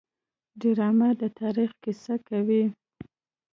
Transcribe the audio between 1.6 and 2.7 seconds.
کیسه کوي